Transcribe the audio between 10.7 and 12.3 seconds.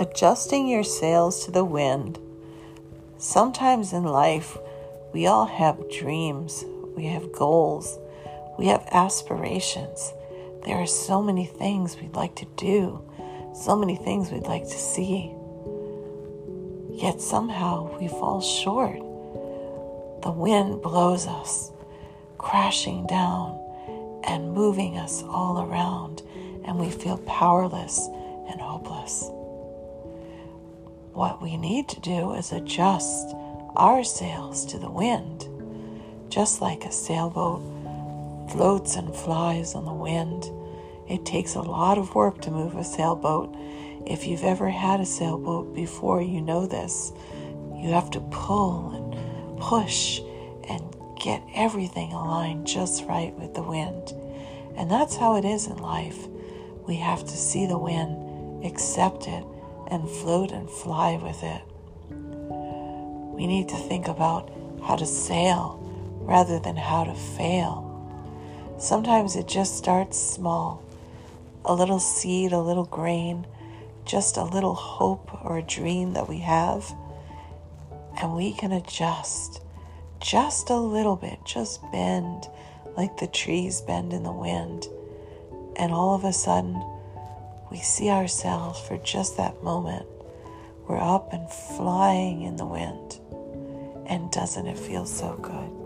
are so many things we'd